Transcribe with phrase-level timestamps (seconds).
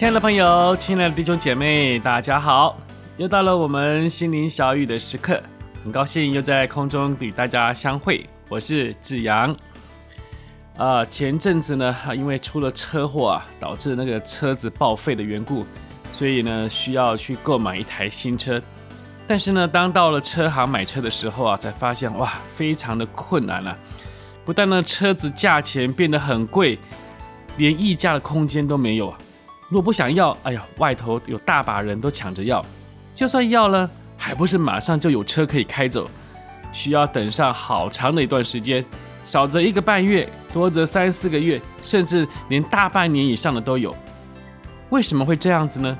[0.00, 2.74] 亲爱的朋友，亲爱的弟兄姐妹，大家好！
[3.18, 5.38] 又到了我们心灵小语的时刻，
[5.84, 8.26] 很高兴又在空中与大家相会。
[8.48, 9.54] 我是子阳。
[10.78, 15.66] 啊、前阵子呢，因为出了车祸啊，导致那个车子报废的缘故，
[16.10, 18.58] 所以呢，需要去购买一台新车。
[19.26, 23.76] 但是呢，当到了车行买车的时候啊，才发现哇，非常的困难啊！
[24.46, 26.78] 不但呢，车子价钱变得很贵，
[27.58, 29.18] 连议价的空间都没有啊。
[29.70, 32.62] 如果不想要，哎呀，外头有大把人都抢着要，
[33.14, 36.10] 就算要了，还不是马上就有车可以开走，
[36.72, 38.84] 需要等上好长的一段时间，
[39.24, 43.94] 少则一个半月，多则三四个月，甚至连大半年以上的都有。
[44.88, 45.96] 为什么会这样子呢？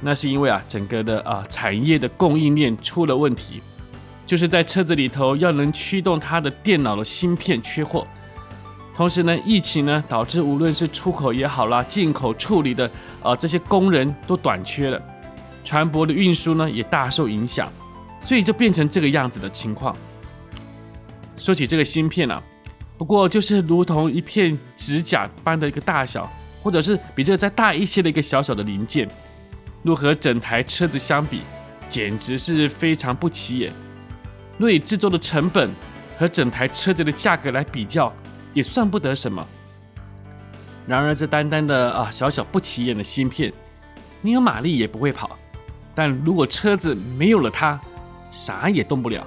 [0.00, 3.60] 那是因为啊，整个的啊产业的供应链出了问题，
[4.24, 8.06] 就是在车子里头要能驱动它的电脑的芯片缺货。
[9.00, 12.84] 同时呢，疫情呢导致无论是出口也好啦，进口处理的
[13.22, 15.02] 啊、呃、这些工人都短缺了，
[15.64, 17.66] 船舶的运输呢也大受影响，
[18.20, 19.96] 所以就变成这个样子的情况。
[21.38, 22.42] 说起这个芯片啊，
[22.98, 26.30] 不过就是如同一片指甲般的一个大小，
[26.62, 29.08] 或者是比这个再大一些的一个小小的零件，
[29.82, 31.40] 若和整台车子相比，
[31.88, 33.72] 简直是非常不起眼。
[34.58, 35.70] 若以制作的成本
[36.18, 38.14] 和整台车子的价格来比较，
[38.52, 39.46] 也算不得什么。
[40.86, 43.52] 然而，这单单的啊小小不起眼的芯片，
[44.20, 45.38] 你有马力也不会跑。
[45.94, 47.78] 但如果车子没有了它，
[48.30, 49.24] 啥也动不了。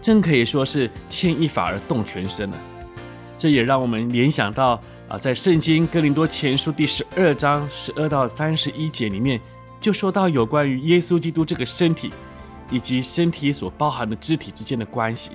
[0.00, 2.58] 真可以说是牵一发而动全身了。
[3.38, 9.40] 这也让我们联想到啊，在圣经哥林多前书第十二章十二到三十一节里面，
[9.80, 12.10] 就说到有关于耶稣基督这个身体，
[12.70, 15.32] 以及身体所包含的肢体之间的关系。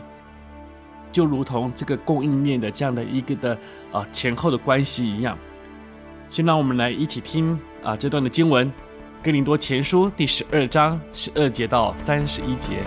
[1.11, 3.57] 就如同这个供应链的这样的一个的
[3.91, 5.37] 啊前后的关系一样，
[6.29, 8.67] 先让我们来一起听啊这段的经文，
[9.23, 12.83] 《哥林多前书》第十二章十二节到三十一节。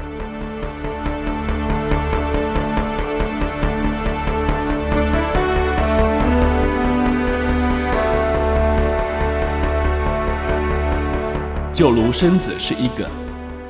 [11.74, 13.10] 就如身子是一个，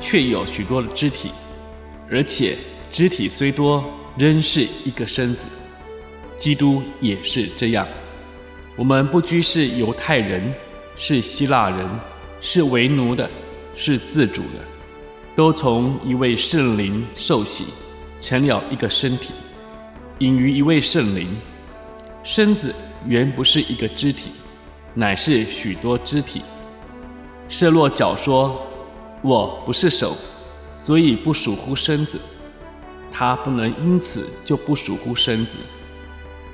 [0.01, 1.31] 却有许多的肢体，
[2.11, 2.59] 而且
[2.91, 3.83] 肢体虽多，
[4.17, 5.47] 仍是一个身子，
[6.39, 7.87] 基督也是这样。
[8.77, 10.53] 我们不拘是犹太人，
[10.97, 11.89] 是希腊人，
[12.41, 13.31] 是为奴的，
[13.75, 14.59] 是自主的，
[15.35, 17.65] 都从一位圣灵受洗，
[18.21, 19.33] 成了一个身体，
[20.19, 21.29] 隐于一位圣灵。
[22.23, 22.75] 身子
[23.07, 24.31] 原不是一个肢体，
[24.95, 26.43] 乃是许多肢体。
[27.49, 28.65] 设若脚说
[29.23, 30.17] ：“我不是手，
[30.73, 32.21] 所以不属乎身子。”
[33.13, 35.59] 他不能因此就不属乎身子。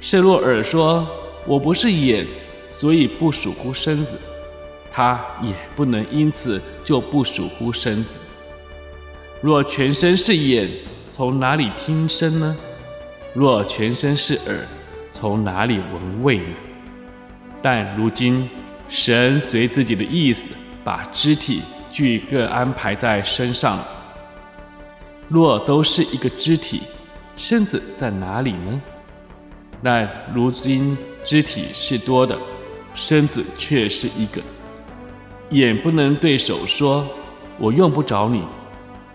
[0.01, 1.07] 设若尔说
[1.47, 2.27] ：“我不是眼，
[2.67, 4.19] 所以不属乎身子。”
[4.91, 8.19] 他也不能因此就不属乎身子。
[9.41, 10.69] 若全身是眼，
[11.07, 12.57] 从哪里听声呢？
[13.33, 14.67] 若全身是耳，
[15.11, 16.57] 从哪里闻味呢？
[17.63, 18.49] 但如今
[18.89, 20.51] 神随自己的意思，
[20.83, 23.79] 把肢体俱各安排在身上。
[25.29, 26.83] 若都是一个肢体，
[27.37, 28.81] 身子在哪里呢？
[29.83, 32.37] 但如今肢体是多的，
[32.95, 34.41] 身子却是一个。
[35.51, 37.07] 眼不能对手说
[37.59, 38.43] ：“我用不着你。”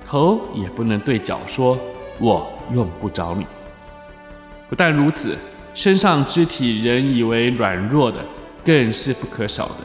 [0.05, 1.77] 头也不能对脚说
[2.19, 3.45] ：“我用不着你。”
[4.69, 5.38] 不但如此，
[5.73, 8.23] 身上肢体人以为软弱的，
[8.63, 9.75] 更是不可少的。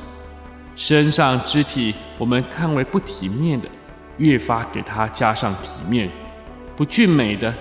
[0.76, 3.68] 身上肢体我们看为不体面的。
[4.18, 6.10] 越发给它加上体面，
[6.76, 7.52] 不俊美的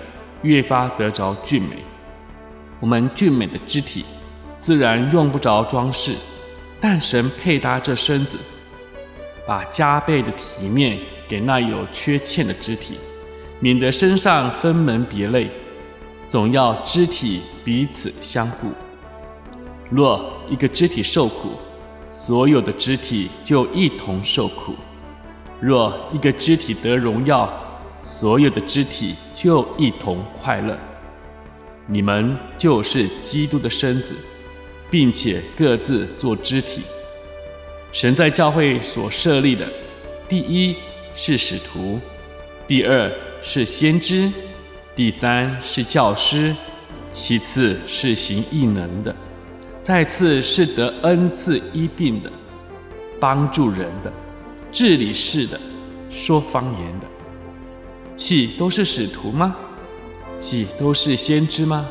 [0.42, 1.78] 越发得着俊美。
[2.78, 4.04] 我们俊美的肢体
[4.58, 6.14] 自然用不着装饰，
[6.80, 8.38] 但神配搭这身子，
[9.46, 12.98] 把加倍的体面给那有缺欠的肢体，
[13.60, 15.50] 免得身上分门别类，
[16.28, 18.70] 总要肢体彼此相顾。
[19.90, 21.52] 若一个肢体受苦，
[22.10, 24.74] 所有的肢体就一同受苦。
[25.60, 27.52] 若一个肢体得荣耀，
[28.00, 30.78] 所有的肢体就一同快乐。
[31.86, 34.14] 你们就是基督的身子，
[34.90, 36.82] 并且各自做肢体。
[37.90, 39.66] 神在教会所设立的，
[40.28, 40.76] 第一
[41.14, 41.98] 是使徒，
[42.66, 43.10] 第二
[43.42, 44.30] 是先知，
[44.94, 46.54] 第三是教师，
[47.10, 49.16] 其次是行异能的，
[49.82, 52.30] 再次是得恩赐医病的，
[53.18, 54.12] 帮助人的，
[54.70, 55.60] 治理事的，
[56.10, 57.06] 说方言的。
[58.16, 59.56] 岂都是使徒吗？
[60.40, 61.86] 岂都是先知吗？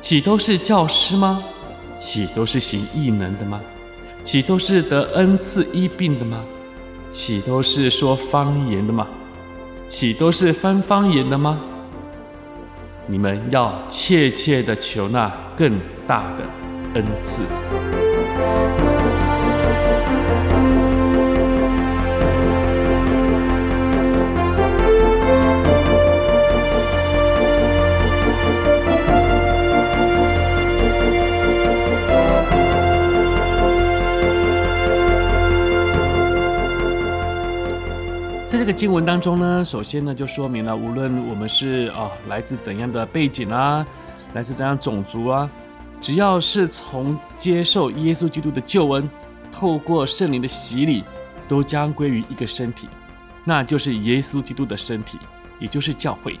[0.00, 1.42] 岂都是教师吗？
[1.98, 3.60] 岂都是行异能的吗？
[4.22, 6.42] 岂都是得恩赐医病的吗？
[7.10, 9.06] 岂都是说方言的吗？
[9.86, 11.60] 岂都是分方言的吗？
[13.06, 16.44] 你们要切切的求那更大的
[16.94, 17.42] 恩赐。
[38.64, 43.86] 这个经文当中呢，首先呢就说明了，无论我们是啊、来自怎样的背景啊，
[44.32, 45.46] 来自怎样种族啊，
[46.00, 49.06] 只要是从接受耶稣基督的救恩，
[49.52, 51.04] 透过圣灵的洗礼，
[51.46, 52.88] 都将归于一个身体，
[53.44, 55.18] 那就是耶稣基督的身体，
[55.60, 56.40] 也就是教会。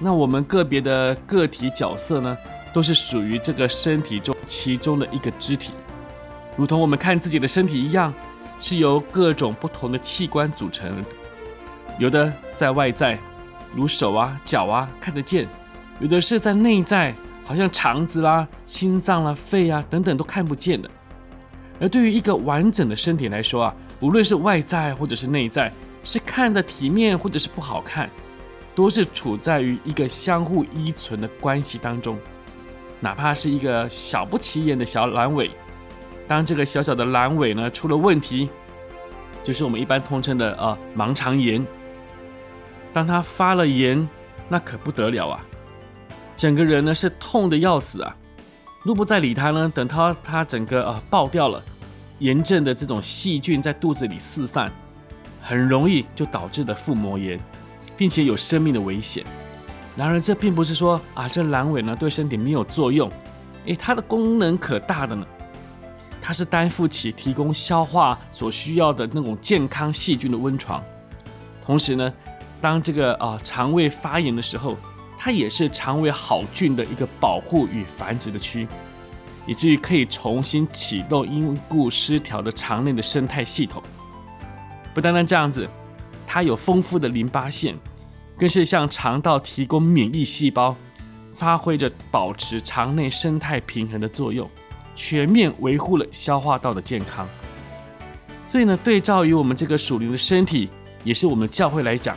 [0.00, 2.36] 那我们个别的个体角色呢，
[2.72, 5.74] 都是属于这个身体中其中的一个肢体，
[6.56, 8.12] 如同我们看自己的身体一样。
[8.60, 11.04] 是由各种不同的器官组成，
[11.98, 13.18] 有的在外在，
[13.72, 15.44] 如手啊、脚啊看得见；
[16.00, 17.14] 有的是在内在，
[17.44, 20.90] 好像肠子啦、心脏啦、肺啊等等都看不见的。
[21.80, 25.72] 而对于一个完整的身体来说啊，无论是外在或者是内在，
[26.04, 28.08] 是看的体面或者是不好看，
[28.74, 32.18] 都是处在于一个相互依存的关系当中。
[33.00, 35.50] 哪怕是一个小不起眼的小阑尾。
[36.26, 38.48] 当这个小小的阑尾呢出了问题，
[39.42, 41.64] 就是我们一般通称的啊盲肠炎。
[42.92, 44.08] 当它发了炎，
[44.48, 45.44] 那可不得了啊！
[46.36, 48.16] 整个人呢是痛的要死啊！
[48.82, 51.62] 若不再理它呢，等它它整个啊爆掉了，
[52.20, 54.70] 炎症的这种细菌在肚子里四散，
[55.42, 57.38] 很容易就导致的腹膜炎，
[57.96, 59.24] 并且有生命的危险。
[59.96, 63.10] 然而这并不是说啊这阑尾呢对身体没有作用，
[63.66, 65.26] 诶，它的功能可大的呢。
[66.26, 70.82] 它是担负起提供消化所需要的那种健康细菌的温床，
[71.66, 72.10] 同时呢，
[72.62, 74.74] 当这个啊肠胃发炎的时候，
[75.18, 78.66] 它也是肠胃好菌的一个保护与繁殖的区，
[79.46, 83.82] 以至于可以重新启动因故失调的肠内的生态系统。
[84.94, 85.68] 不单单这样子，
[86.26, 87.76] 它有丰富的淋巴腺，
[88.38, 90.74] 更是向肠道提供免疫细胞，
[91.34, 94.48] 发挥着保持肠内生态平衡的作用。
[94.94, 97.26] 全面维护了消化道的健康，
[98.44, 100.68] 所以呢，对照于我们这个属灵的身体，
[101.02, 102.16] 也是我们教会来讲，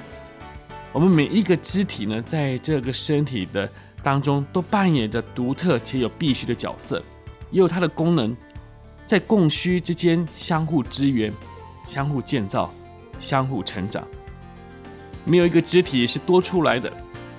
[0.91, 3.69] 我们每一个肢体呢，在这个身体的
[4.03, 7.01] 当中，都扮演着独特且有必须的角色，
[7.51, 8.35] 也有它的功能，
[9.05, 11.33] 在供需之间相互支援、
[11.83, 12.73] 相互建造、
[13.19, 14.07] 相互成长。
[15.25, 16.91] 没有一个肢体是多出来的，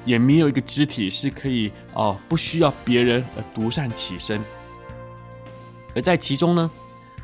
[0.05, 4.39] 也没有一个肢体是可以哦不需要别人而独善其身。
[5.95, 6.71] 而在其中呢，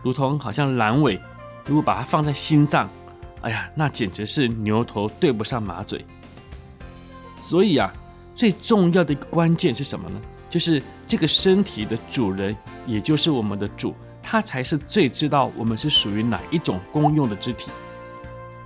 [0.02, 1.20] 如同好像阑尾，
[1.66, 2.88] 如果把它放在心脏，
[3.42, 6.04] 哎呀，那简直是牛头对不上马嘴。
[7.36, 7.92] 所以啊，
[8.34, 10.20] 最重要的一个关键是什么呢？
[10.48, 12.56] 就是这个身体的主人，
[12.86, 17.70] 也就是我们的主，他才是最知道我们是属于哪一种功用的肢体，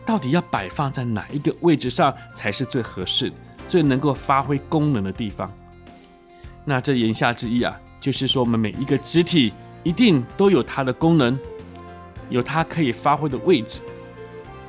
[0.06, 3.32] 到底要摆放在哪一个位置上才是最合适、
[3.68, 5.52] 最能够发挥功能的地方。
[6.64, 9.52] 那这言下之意啊，就是说我们每一个肢体。
[9.82, 11.38] 一定都有它的功能，
[12.28, 13.80] 有它可以发挥的位置，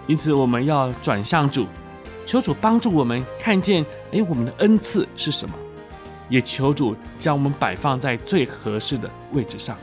[0.07, 1.65] 因此我们要转向主，
[2.25, 5.55] 求主帮助我们看见，哎，我们的恩赐是什么，
[6.29, 9.75] 也求主将我们摆放在最合适的位置上。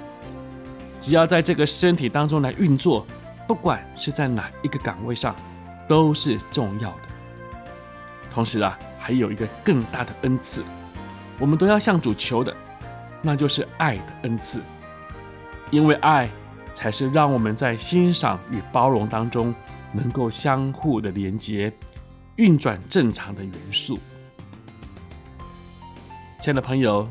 [1.00, 3.06] 只要在这个身体当中来运作，
[3.46, 5.36] 不管是在哪一个岗位上，
[5.86, 7.02] 都是重要的。
[8.32, 10.62] 同时啊，还有一个更大的恩赐，
[11.38, 12.54] 我们都要向主求的，
[13.22, 14.60] 那就是爱的恩赐。
[15.70, 16.30] 因为爱，
[16.74, 19.54] 才是让我们在欣赏与包容当中，
[19.92, 21.72] 能够相互的连接、
[22.36, 23.98] 运转正常的元素。
[26.40, 27.08] 亲爱的朋友，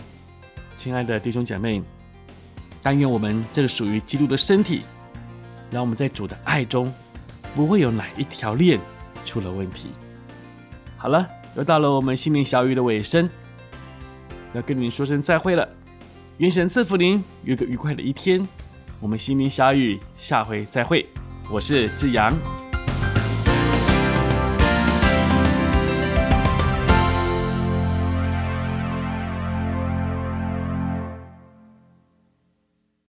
[0.78, 1.84] 亲爱的弟兄姐妹，
[2.82, 4.84] 但愿我们这个属于基督的身体，
[5.70, 6.94] 让我们在主的爱中，
[7.54, 8.80] 不会有哪一条链
[9.26, 9.90] 出了问题。
[10.96, 13.30] 好了，又到了我们心灵小语的尾声，
[14.54, 15.68] 要跟您说声再会了。
[16.40, 18.46] 愿神赐福您，有个愉快的一天。
[19.00, 21.06] 我们心灵相遇下回再会，
[21.50, 22.65] 我是志阳。